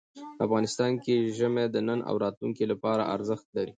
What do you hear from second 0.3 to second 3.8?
افغانستان کې ژمی د نن او راتلونکي لپاره ارزښت لري.